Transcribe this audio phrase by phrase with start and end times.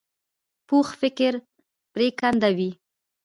[0.67, 1.33] پوخ فکر
[1.93, 2.69] پرېکنده وي